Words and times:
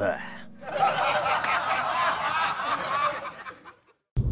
Blah. 0.00 0.18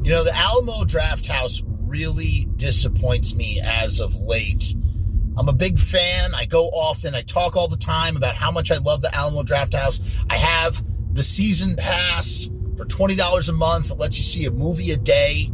You 0.02 0.12
know, 0.12 0.24
the 0.24 0.34
Alamo 0.34 0.84
Drafthouse 0.84 1.62
really 1.86 2.48
disappoints 2.56 3.34
me 3.34 3.60
as 3.60 4.00
of 4.00 4.16
late. 4.16 4.74
I'm 5.36 5.50
a 5.50 5.52
big 5.52 5.78
fan. 5.78 6.34
I 6.34 6.46
go 6.46 6.64
often. 6.68 7.14
I 7.14 7.20
talk 7.20 7.54
all 7.54 7.68
the 7.68 7.76
time 7.76 8.16
about 8.16 8.34
how 8.34 8.50
much 8.50 8.70
I 8.70 8.78
love 8.78 9.02
the 9.02 9.14
Alamo 9.14 9.42
Drafthouse. 9.42 10.00
I 10.30 10.38
have 10.38 10.82
the 11.12 11.22
season 11.22 11.76
pass 11.76 12.48
for 12.78 12.86
$20 12.86 13.48
a 13.48 13.52
month. 13.52 13.90
It 13.90 13.98
lets 13.98 14.16
you 14.16 14.24
see 14.24 14.46
a 14.46 14.50
movie 14.50 14.92
a 14.92 14.96
day. 14.96 15.50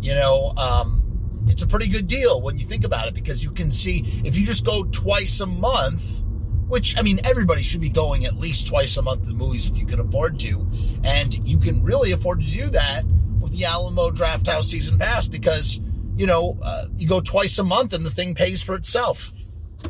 You 0.00 0.14
know, 0.14 0.54
um, 0.56 1.44
it's 1.48 1.62
a 1.62 1.66
pretty 1.66 1.88
good 1.88 2.06
deal 2.06 2.40
when 2.40 2.56
you 2.56 2.64
think 2.64 2.84
about 2.84 3.08
it 3.08 3.14
because 3.14 3.44
you 3.44 3.50
can 3.50 3.70
see 3.70 4.22
if 4.24 4.38
you 4.38 4.46
just 4.46 4.64
go 4.64 4.84
twice 4.84 5.38
a 5.40 5.46
month, 5.46 6.22
which 6.70 6.96
I 6.96 7.02
mean, 7.02 7.18
everybody 7.24 7.62
should 7.62 7.80
be 7.80 7.88
going 7.88 8.24
at 8.24 8.36
least 8.36 8.68
twice 8.68 8.96
a 8.96 9.02
month 9.02 9.24
to 9.24 9.30
the 9.30 9.34
movies 9.34 9.66
if 9.66 9.76
you 9.76 9.84
can 9.84 9.98
afford 9.98 10.38
to. 10.40 10.66
And 11.02 11.34
you 11.46 11.58
can 11.58 11.82
really 11.82 12.12
afford 12.12 12.40
to 12.40 12.46
do 12.46 12.66
that 12.66 13.02
with 13.40 13.50
the 13.50 13.64
Alamo 13.64 14.10
Drafthouse 14.10 14.64
season 14.64 14.96
pass 14.96 15.26
because, 15.26 15.80
you 16.16 16.26
know, 16.26 16.56
uh, 16.62 16.84
you 16.94 17.08
go 17.08 17.20
twice 17.20 17.58
a 17.58 17.64
month 17.64 17.92
and 17.92 18.06
the 18.06 18.10
thing 18.10 18.36
pays 18.36 18.62
for 18.62 18.76
itself. 18.76 19.32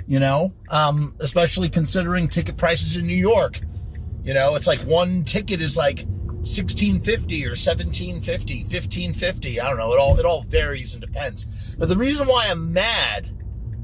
You 0.06 0.20
know, 0.20 0.54
um, 0.70 1.14
especially 1.18 1.68
considering 1.68 2.28
ticket 2.28 2.56
prices 2.56 2.96
in 2.96 3.06
New 3.06 3.12
York. 3.12 3.60
You 4.22 4.32
know, 4.34 4.54
it's 4.54 4.66
like 4.66 4.78
one 4.80 5.24
ticket 5.24 5.60
is 5.60 5.76
like 5.76 6.06
1650 6.42 7.44
or 7.44 7.50
1750, 7.50 8.62
1550. 8.62 9.60
I 9.60 9.68
don't 9.68 9.78
know. 9.78 9.92
It 9.92 9.98
all 9.98 10.18
it 10.18 10.24
all 10.24 10.42
varies 10.44 10.94
and 10.94 11.02
depends. 11.02 11.46
But 11.76 11.88
the 11.88 11.96
reason 11.96 12.26
why 12.26 12.48
I'm 12.50 12.72
mad 12.72 13.30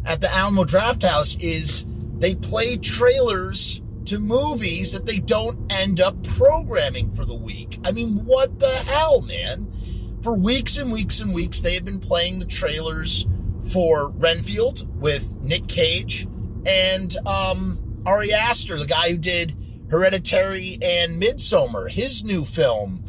at 0.06 0.20
the 0.20 0.32
Alamo 0.32 0.64
Drafthouse 0.64 1.36
is 1.40 1.84
they 2.18 2.34
play 2.34 2.76
trailers 2.76 3.82
to 4.06 4.18
movies 4.18 4.92
that 4.92 5.04
they 5.04 5.18
don't 5.18 5.70
end 5.72 6.00
up 6.00 6.22
programming 6.24 7.12
for 7.12 7.24
the 7.24 7.36
week. 7.36 7.78
I 7.84 7.92
mean, 7.92 8.24
what 8.24 8.58
the 8.58 8.68
hell, 8.68 9.20
man? 9.22 9.72
For 10.22 10.36
weeks 10.36 10.76
and 10.76 10.92
weeks 10.92 11.20
and 11.20 11.34
weeks, 11.34 11.60
they 11.60 11.74
have 11.74 11.84
been 11.84 12.00
playing 12.00 12.38
the 12.38 12.46
trailers 12.46 13.26
for 13.72 14.10
Renfield 14.10 14.88
with 15.00 15.36
Nick 15.40 15.66
Cage 15.66 16.26
and 16.64 17.16
um, 17.26 18.02
Ari 18.06 18.32
Aster, 18.32 18.78
the 18.78 18.86
guy 18.86 19.10
who 19.10 19.18
did 19.18 19.56
Hereditary 19.90 20.78
and 20.82 21.20
Midsommar, 21.20 21.90
his 21.90 22.24
new 22.24 22.44
film. 22.44 23.04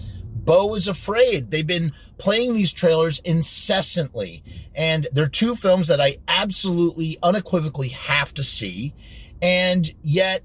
Beau 0.48 0.76
is 0.76 0.88
Afraid. 0.88 1.52
They've 1.52 1.67
been 1.67 1.92
playing 2.17 2.53
these 2.53 2.72
trailers 2.72 3.20
incessantly. 3.20 4.45
And 4.73 5.06
they're 5.12 5.28
two 5.28 5.58
films 5.58 5.89
that 5.89 6.00
I 6.00 6.20
absolutely 6.26 7.17
unequivocally 7.22 7.89
have 7.89 8.34
to 8.36 8.44
see. 8.45 8.94
And 9.42 9.94
yet 10.02 10.44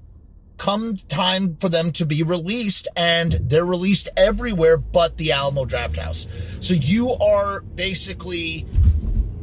come 0.57 0.97
time 1.07 1.55
for 1.55 1.69
them 1.69 1.93
to 1.93 2.05
be 2.05 2.21
released 2.21 2.89
and 2.97 3.31
they're 3.31 3.65
released 3.65 4.09
everywhere 4.17 4.77
but 4.77 5.17
the 5.17 5.31
Alamo 5.31 5.63
Drafthouse. 5.63 6.27
So 6.61 6.73
you 6.73 7.13
are 7.13 7.61
basically 7.61 8.67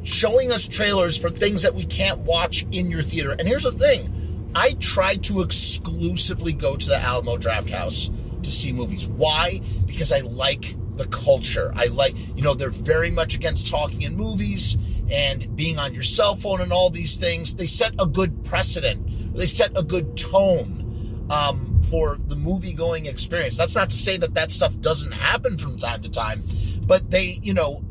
showing 0.04 0.52
us 0.52 0.68
trailers 0.68 1.16
for 1.16 1.30
things 1.30 1.62
that 1.62 1.74
we 1.74 1.84
can't 1.84 2.18
watch 2.20 2.66
in 2.70 2.90
your 2.90 3.02
theater. 3.02 3.30
And 3.30 3.48
here's 3.48 3.64
the 3.64 3.72
thing. 3.72 4.52
I 4.54 4.74
try 4.74 5.16
to 5.16 5.40
exclusively 5.40 6.52
go 6.52 6.76
to 6.76 6.86
the 6.86 6.98
Alamo 6.98 7.38
Drafthouse 7.38 8.14
to 8.44 8.50
see 8.50 8.72
movies. 8.72 9.08
Why? 9.08 9.60
Because 9.86 10.12
I 10.12 10.20
like 10.20 10.76
the 10.96 11.06
culture. 11.06 11.72
I 11.74 11.86
like, 11.86 12.14
you 12.36 12.42
know, 12.42 12.54
they're 12.54 12.70
very 12.70 13.10
much 13.10 13.34
against 13.34 13.68
talking 13.68 14.02
in 14.02 14.16
movies 14.16 14.76
and 15.10 15.54
being 15.56 15.78
on 15.78 15.94
your 15.94 16.02
cell 16.02 16.36
phone 16.36 16.60
and 16.60 16.72
all 16.72 16.90
these 16.90 17.16
things. 17.16 17.56
They 17.56 17.66
set 17.66 17.94
a 17.98 18.06
good 18.06 18.44
precedent. 18.44 19.34
They 19.36 19.46
set 19.46 19.76
a 19.76 19.82
good 19.82 20.16
tone 20.16 21.26
um, 21.30 21.80
for 21.88 22.18
the 22.26 22.36
movie 22.36 22.72
going 22.72 23.06
experience. 23.06 23.56
That's 23.56 23.74
not 23.74 23.90
to 23.90 23.96
say 23.96 24.16
that 24.18 24.34
that 24.34 24.50
stuff 24.50 24.78
doesn't 24.80 25.12
happen 25.12 25.58
from 25.58 25.78
time 25.78 26.02
to 26.02 26.10
time, 26.10 26.42
but 26.82 27.10
they, 27.10 27.38
you 27.42 27.54
know, 27.54 27.82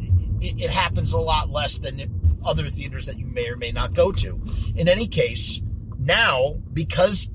it, 0.42 0.64
it 0.64 0.70
happens 0.70 1.14
a 1.14 1.20
lot 1.20 1.50
less 1.50 1.80
than 1.80 2.40
other 2.46 2.70
theaters 2.70 3.06
that 3.06 3.18
you 3.18 3.26
may 3.26 3.50
or 3.50 3.58
may 3.58 3.72
not 3.72 3.94
go 3.94 4.12
to. 4.12 4.40
In 4.76 4.88
any 4.88 5.08
case, 5.08 5.62
now 5.98 6.56
because 6.74 7.30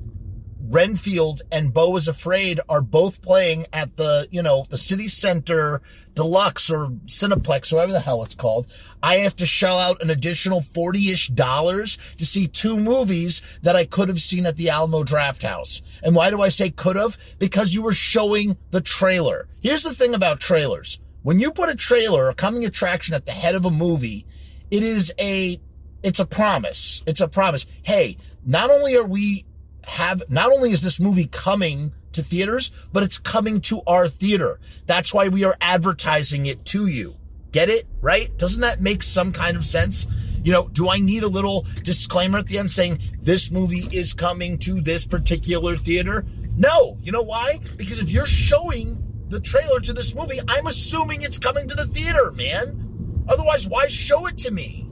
Renfield 0.66 1.42
and 1.52 1.75
Beau 1.75 1.94
is 1.97 2.08
Afraid 2.08 2.58
are 2.69 2.80
both 2.80 3.20
playing 3.20 3.66
at 3.72 3.97
the, 3.97 4.26
you 4.30 4.42
know, 4.42 4.66
the 4.70 4.78
city 4.78 5.08
center 5.08 5.82
deluxe 6.14 6.70
or 6.70 6.88
Cineplex 7.06 7.72
or 7.72 7.76
whatever 7.76 7.92
the 7.92 8.00
hell 8.00 8.22
it's 8.22 8.34
called. 8.34 8.66
I 9.02 9.16
have 9.16 9.36
to 9.36 9.47
shell 9.47 9.78
out 9.78 10.02
an 10.02 10.08
additional 10.08 10.62
40-ish 10.62 11.28
dollars 11.28 11.98
to 12.19 12.25
see 12.25 12.47
two 12.47 12.80
movies 12.80 13.42
that 13.62 13.76
I 13.76 13.84
could 13.84 14.08
have 14.08 14.20
seen 14.20 14.47
at 14.47 14.56
the 14.56 14.70
Alamo 14.70 15.02
Drafthouse. 15.02 15.82
And 16.02 16.14
why 16.14 16.30
do 16.30 16.41
I 16.41 16.48
say 16.48 16.70
could 16.70 16.96
have? 16.96 17.19
Because 17.38 17.75
you 17.75 17.82
were 17.82 17.92
showing 17.92 18.56
the 18.70 18.81
trailer. 18.81 19.48
Here's 19.60 19.82
the 19.82 19.94
thing 19.94 20.14
about 20.14 20.41
trailers. 20.41 20.98
When 21.22 21.41
you 21.41 21.52
put 21.52 21.69
a 21.69 21.76
trailer, 21.76 22.28
a 22.28 22.34
coming 22.34 22.64
attraction 22.64 23.14
at 23.14 23.26
the 23.26 23.32
head 23.32 23.54
of 23.54 23.64
a 23.64 23.70
movie, 23.70 24.26
it 24.70 24.82
is 24.82 25.12
a, 25.19 25.60
it's 26.02 26.20
a 26.20 26.26
promise. 26.26 27.02
It's 27.06 27.20
a 27.20 27.28
promise. 27.28 27.66
Hey, 27.82 28.16
not 28.46 28.70
only 28.70 28.96
are 28.96 29.06
we 29.06 29.44
have 29.88 30.22
not 30.28 30.52
only 30.52 30.70
is 30.72 30.82
this 30.82 31.00
movie 31.00 31.26
coming 31.26 31.92
to 32.12 32.22
theaters, 32.22 32.70
but 32.92 33.02
it's 33.02 33.18
coming 33.18 33.60
to 33.62 33.82
our 33.86 34.08
theater. 34.08 34.60
That's 34.86 35.12
why 35.12 35.28
we 35.28 35.44
are 35.44 35.56
advertising 35.60 36.46
it 36.46 36.64
to 36.66 36.86
you. 36.86 37.16
Get 37.52 37.68
it? 37.68 37.86
Right? 38.00 38.36
Doesn't 38.38 38.62
that 38.62 38.80
make 38.80 39.02
some 39.02 39.32
kind 39.32 39.56
of 39.56 39.64
sense? 39.64 40.06
You 40.42 40.52
know, 40.52 40.68
do 40.68 40.90
I 40.90 40.98
need 40.98 41.22
a 41.22 41.28
little 41.28 41.66
disclaimer 41.82 42.38
at 42.38 42.46
the 42.46 42.58
end 42.58 42.70
saying 42.70 43.00
this 43.22 43.50
movie 43.50 43.88
is 43.96 44.12
coming 44.12 44.58
to 44.58 44.80
this 44.80 45.06
particular 45.06 45.76
theater? 45.76 46.24
No. 46.56 46.98
You 47.00 47.12
know 47.12 47.22
why? 47.22 47.60
Because 47.76 48.00
if 48.00 48.10
you're 48.10 48.26
showing 48.26 49.00
the 49.28 49.40
trailer 49.40 49.80
to 49.80 49.92
this 49.92 50.14
movie, 50.14 50.38
I'm 50.48 50.66
assuming 50.66 51.22
it's 51.22 51.38
coming 51.38 51.66
to 51.68 51.74
the 51.74 51.86
theater, 51.86 52.30
man. 52.32 53.24
Otherwise, 53.28 53.66
why 53.66 53.88
show 53.88 54.26
it 54.26 54.36
to 54.38 54.50
me? 54.50 54.83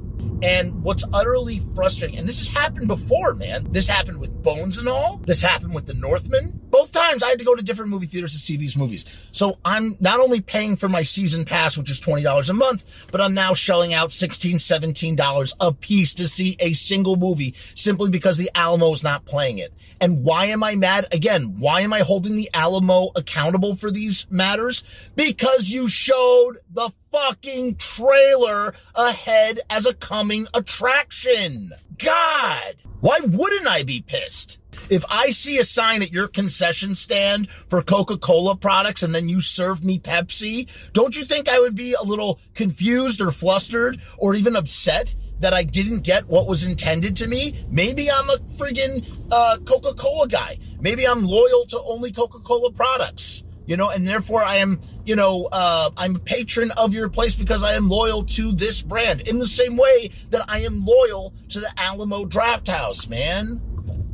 And 0.43 0.83
what's 0.83 1.05
utterly 1.13 1.63
frustrating, 1.75 2.19
and 2.19 2.29
this 2.29 2.39
has 2.39 2.49
happened 2.49 2.89
before, 2.89 3.35
man. 3.35 3.67
This 3.71 3.87
happened 3.87 4.19
with 4.19 4.43
Bones 4.43 4.77
and 4.77 4.89
all. 4.89 5.21
This 5.25 5.43
happened 5.43 5.75
with 5.75 5.87
The 5.87 5.95
Northman. 5.95 6.62
Both 6.73 6.91
times 6.91 7.23
I 7.23 7.29
had 7.29 7.39
to 7.39 7.45
go 7.45 7.55
to 7.55 7.63
different 7.63 7.91
movie 7.91 8.07
theaters 8.07 8.33
to 8.33 8.39
see 8.39 8.57
these 8.57 8.79
movies. 8.79 9.05
So 9.31 9.59
I'm 9.63 9.95
not 10.01 10.21
only 10.21 10.41
paying 10.41 10.77
for 10.77 10.89
my 10.89 11.03
season 11.03 11.45
pass, 11.45 11.77
which 11.77 11.91
is 11.91 12.01
$20 12.01 12.49
a 12.49 12.55
month, 12.55 13.09
but 13.13 13.21
I'm 13.21 13.35
now 13.35 13.53
shelling 13.53 13.93
out 13.93 14.09
$16, 14.09 14.55
$17 14.55 15.55
a 15.61 15.75
piece 15.75 16.15
to 16.15 16.27
see 16.27 16.57
a 16.61 16.73
single 16.73 17.17
movie 17.17 17.55
simply 17.75 18.09
because 18.09 18.39
the 18.39 18.51
Alamo 18.55 18.91
is 18.95 19.05
not 19.05 19.27
playing 19.27 19.59
it. 19.59 19.75
And 20.01 20.25
why 20.25 20.47
am 20.47 20.65
I 20.65 20.75
mad? 20.75 21.05
Again, 21.13 21.59
why 21.59 21.83
am 21.83 21.93
I 21.93 22.01
holding 22.01 22.37
the 22.37 22.49
Alamo 22.55 23.11
accountable 23.17 23.77
for 23.77 23.91
these 23.91 24.27
matters? 24.31 24.83
Because 25.15 25.69
you 25.69 25.89
showed 25.89 26.55
the 26.71 26.91
fucking 27.13 27.77
trailer 27.77 28.73
ahead 28.95 29.61
as 29.69 29.85
a 29.85 29.93
coming 29.93 30.47
attraction. 30.55 31.73
God, 31.99 32.77
why 33.01 33.19
wouldn't 33.23 33.67
I 33.67 33.83
be 33.83 34.01
pissed? 34.01 34.59
If 34.93 35.07
I 35.09 35.31
see 35.31 35.59
a 35.59 35.65
sign 35.65 36.03
at 36.03 36.13
your 36.13 36.29
concession 36.29 36.95
stand 36.95 37.51
for 37.51 37.81
Coca-Cola 37.81 38.57
products 38.57 39.03
and 39.03 39.15
then 39.15 39.27
you 39.27 39.41
serve 39.41 39.83
me 39.83 39.99
Pepsi, 39.99 40.69
don't 40.93 41.17
you 41.17 41.25
think 41.25 41.49
I 41.49 41.59
would 41.61 41.75
be 41.75 41.95
a 41.99 42.05
little 42.05 42.39
confused 42.53 43.23
or 43.23 43.33
flustered 43.33 44.03
or 44.19 44.35
even 44.35 44.55
upset 44.55 45.15
that 45.41 45.55
I 45.55 45.63
didn't 45.63 46.01
get 46.01 46.29
what 46.29 46.47
was 46.47 46.65
intended 46.65 47.17
to 47.17 47.27
me? 47.27 47.65
Maybe 47.71 48.11
I'm 48.11 48.29
a 48.29 48.37
friggin' 48.59 49.03
uh, 49.31 49.57
Coca-Cola 49.65 50.29
guy. 50.29 50.59
Maybe 50.79 51.09
I'm 51.09 51.25
loyal 51.25 51.65
to 51.69 51.81
only 51.89 52.13
Coca-Cola 52.13 52.73
products 52.73 53.45
you 53.65 53.77
know, 53.77 53.91
and 53.91 54.07
therefore 54.07 54.43
I 54.43 54.57
am, 54.57 54.81
you 55.05 55.15
know, 55.15 55.49
uh, 55.53 55.89
I'm 55.97 56.17
a 56.17 56.19
patron 56.19 56.73
of 56.73 56.93
your 56.93 57.09
place 57.09 57.37
because 57.37 57.63
I 57.63 57.75
am 57.75 57.89
loyal 57.89 58.25
to 58.25 58.51
this 58.51 58.83
brand 58.83 59.29
in 59.29 59.39
the 59.39 59.47
same 59.47 59.77
way 59.77 60.11
that 60.31 60.45
I 60.49 60.63
am 60.63 60.85
loyal 60.85 61.33
to 61.51 61.61
the 61.61 61.73
Alamo 61.77 62.25
Drafthouse, 62.25 63.09
man. 63.09 63.61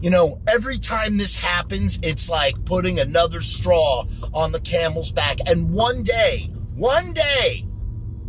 You 0.01 0.11
know, 0.11 0.41
every 0.47 0.79
time 0.79 1.17
this 1.19 1.35
happens, 1.35 1.99
it's 2.03 2.29
like 2.29 2.65
putting 2.65 3.01
another 3.01 3.41
straw 3.41 4.05
on 4.33 4.53
the 4.53 4.61
camel's 4.61 5.11
back. 5.11 5.39
And 5.49 5.71
one 5.71 6.05
day, 6.05 6.51
one 6.75 7.13
day, 7.13 7.67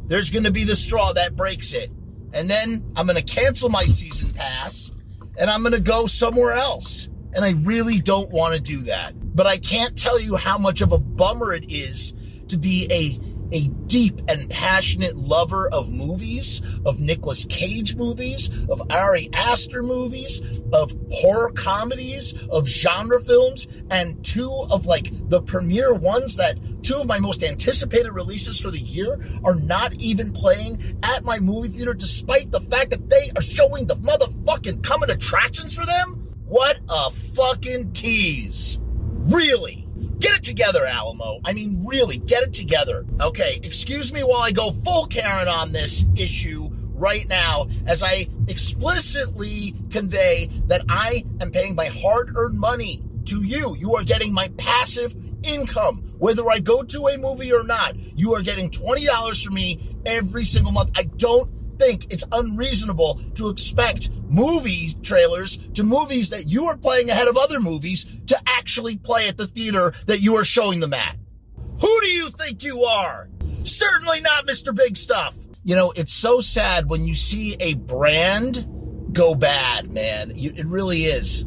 there's 0.08 0.32
going 0.32 0.46
to 0.46 0.52
be 0.52 0.64
the 0.64 0.76
straw 0.76 1.14
that 1.14 1.36
breaks 1.36 1.74
it. 1.74 1.92
And 2.34 2.50
then 2.50 2.92
I'm 2.96 3.06
going 3.06 3.24
to 3.24 3.36
cancel 3.36 3.70
my 3.70 3.84
season 3.84 4.32
pass 4.32 4.92
and 5.38 5.50
I'm 5.50 5.62
going 5.62 5.74
to 5.74 5.82
go 5.82 6.08
somewhere 6.08 6.54
else. 6.54 7.08
And 7.34 7.46
I 7.46 7.52
really 7.64 8.00
don't 8.00 8.32
want 8.32 8.56
to 8.56 8.62
do 8.62 8.80
that. 8.86 9.14
But 9.36 9.46
I 9.46 9.58
can't 9.60 9.96
tell 9.96 10.20
you 10.20 10.36
how 10.36 10.58
much 10.58 10.82
of 10.82 10.92
a 10.92 10.98
bummer 10.98 11.54
it 11.54 11.72
is 11.72 12.14
to 12.48 12.58
be 12.58 12.88
a 12.90 13.20
a 13.52 13.68
deep 13.88 14.22
and 14.28 14.50
passionate 14.50 15.16
lover 15.16 15.70
of 15.72 15.92
movies, 15.92 16.62
of 16.86 17.00
Nicolas 17.00 17.46
Cage 17.46 17.96
movies, 17.96 18.50
of 18.70 18.82
Ari 18.92 19.30
Aster 19.34 19.84
movies, 19.84 20.42
of 20.72 20.96
horror 21.12 21.52
comedies, 21.52 22.34
of 22.50 22.68
genre 22.68 23.22
films, 23.22 23.68
and 23.90 24.24
two 24.24 24.52
of 24.70 24.86
like 24.86 25.12
the 25.30 25.42
premier 25.42 25.94
ones 25.94 26.36
that 26.38 26.58
two 26.84 26.98
of 26.98 27.08
my 27.08 27.20
most 27.20 27.44
anticipated 27.44 28.12
releases 28.12 28.60
for 28.60 28.72
the 28.72 28.80
year 28.80 29.20
are 29.44 29.56
not 29.56 29.94
even 29.96 30.32
playing 30.32 30.98
at 31.04 31.24
my 31.24 31.40
movie 31.40 31.70
theater 31.70 31.94
despite 31.94 32.52
the 32.52 32.62
fact 32.62 32.92
that 32.92 33.10
they 33.10 33.32
are 33.36 33.42
showing 33.42 33.88
the 33.88 33.96
motherfucking 33.96 34.84
coming 34.84 35.10
attractions 35.10 35.74
for 35.74 35.86
them? 35.86 36.28
What 36.46 36.80
a 36.90 37.12
fucking 37.12 37.94
tease. 37.94 38.80
Really? 38.82 39.89
Get 40.20 40.36
it 40.36 40.44
together, 40.44 40.86
Alamo. 40.86 41.40
I 41.46 41.54
mean, 41.54 41.86
really, 41.86 42.18
get 42.18 42.44
it 42.44 42.54
together. 42.54 43.06
Okay, 43.22 43.60
excuse 43.64 44.12
me 44.12 44.22
while 44.22 44.42
I 44.42 44.52
go 44.52 44.72
full 44.72 45.06
Karen 45.06 45.48
on 45.48 45.72
this 45.72 46.06
issue 46.18 46.70
right 46.94 47.26
now 47.28 47.68
as 47.86 48.04
I 48.04 48.28
explicitly 48.48 49.74
convey 49.90 50.50
that 50.68 50.84
I 50.90 51.24
am 51.40 51.52
paying 51.52 51.76
my 51.76 51.86
hard 51.86 52.32
earned 52.36 52.60
money 52.60 53.02
to 53.26 53.44
you. 53.44 53.76
You 53.78 53.96
are 53.96 54.04
getting 54.04 54.34
my 54.34 54.50
passive 54.58 55.16
income. 55.44 56.04
Whether 56.18 56.50
I 56.52 56.60
go 56.60 56.84
to 56.84 57.08
a 57.08 57.18
movie 57.18 57.54
or 57.54 57.64
not, 57.64 57.96
you 57.96 58.36
are 58.36 58.42
getting 58.42 58.70
$20 58.70 59.46
from 59.46 59.54
me 59.54 59.96
every 60.06 60.44
single 60.44 60.74
month. 60.74 60.92
I 60.96 61.04
don't 61.04 61.50
think 61.80 62.14
it's 62.14 62.24
unreasonable 62.32 63.22
to 63.36 63.50
expect 63.50 64.10
movie 64.28 64.94
trailers 65.02 65.58
to 65.74 65.84
movies 65.84 66.30
that 66.30 66.48
you 66.48 66.66
are 66.66 66.78
playing 66.78 67.10
ahead 67.10 67.28
of 67.28 67.38
other 67.38 67.60
movies 67.60 68.06
to 68.28 68.38
actually 68.46 68.98
play 68.98 69.28
at 69.28 69.38
the 69.38 69.48
theater 69.48 69.94
that 70.06 70.22
you 70.22 70.36
are 70.36 70.44
showing 70.44 70.80
them 70.80 70.94
at. 70.94 71.16
Who 71.82 72.02
do 72.02 72.08
you 72.08 72.30
think 72.30 72.62
you 72.62 72.84
are? 72.84 73.30
Certainly 73.64 74.22
not 74.22 74.46
Mr. 74.46 74.76
Big 74.76 74.98
Stuff. 74.98 75.36
You 75.64 75.76
know, 75.76 75.92
it's 75.96 76.14
so 76.14 76.42
sad 76.42 76.90
when 76.90 77.06
you 77.06 77.16
see 77.16 77.56
a 77.60 77.76
brand 77.76 78.68
go 79.14 79.36
bad, 79.36 79.92
man. 79.92 80.32
It 80.36 80.66
really 80.66 81.04
is. 81.04 81.46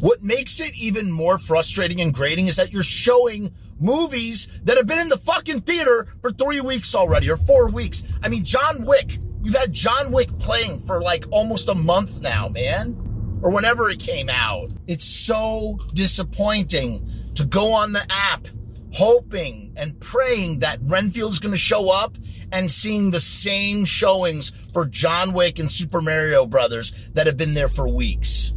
What 0.00 0.22
makes 0.22 0.60
it 0.60 0.76
even 0.76 1.10
more 1.10 1.38
frustrating 1.38 2.00
and 2.00 2.12
grating 2.12 2.48
is 2.48 2.56
that 2.56 2.72
you're 2.72 2.82
showing 2.82 3.52
movies 3.80 4.48
that 4.64 4.76
have 4.76 4.86
been 4.86 4.98
in 4.98 5.08
the 5.08 5.18
fucking 5.18 5.62
theater 5.62 6.06
for 6.20 6.30
three 6.30 6.60
weeks 6.60 6.94
already 6.94 7.30
or 7.30 7.36
four 7.36 7.70
weeks. 7.70 8.02
I 8.22 8.28
mean, 8.28 8.44
John 8.44 8.84
Wick. 8.84 9.18
You've 9.46 9.54
had 9.54 9.72
John 9.72 10.10
Wick 10.10 10.36
playing 10.40 10.80
for 10.86 11.00
like 11.00 11.24
almost 11.30 11.68
a 11.68 11.74
month 11.76 12.20
now, 12.20 12.48
man. 12.48 13.38
Or 13.42 13.52
whenever 13.52 13.88
it 13.88 14.00
came 14.00 14.28
out. 14.28 14.72
It's 14.88 15.04
so 15.04 15.78
disappointing 15.94 17.08
to 17.36 17.44
go 17.44 17.72
on 17.72 17.92
the 17.92 18.04
app 18.10 18.48
hoping 18.92 19.72
and 19.76 20.00
praying 20.00 20.58
that 20.60 20.80
Renfield's 20.82 21.38
going 21.38 21.52
to 21.52 21.58
show 21.58 21.94
up 21.94 22.18
and 22.50 22.72
seeing 22.72 23.12
the 23.12 23.20
same 23.20 23.84
showings 23.84 24.50
for 24.72 24.84
John 24.84 25.32
Wick 25.32 25.60
and 25.60 25.70
Super 25.70 26.00
Mario 26.00 26.44
Brothers 26.44 26.92
that 27.12 27.28
have 27.28 27.36
been 27.36 27.54
there 27.54 27.68
for 27.68 27.88
weeks. 27.88 28.52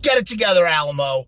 Get 0.00 0.16
it 0.16 0.26
together, 0.26 0.64
Alamo. 0.64 1.26